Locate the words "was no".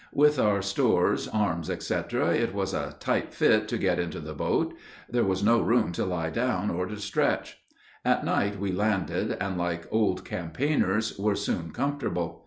5.23-5.61